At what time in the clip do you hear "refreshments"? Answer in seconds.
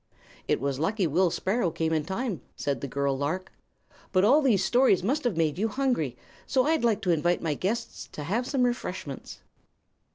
8.63-9.41